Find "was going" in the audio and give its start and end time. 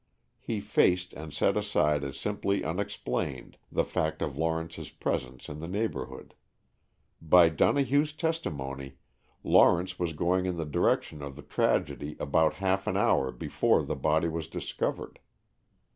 9.99-10.47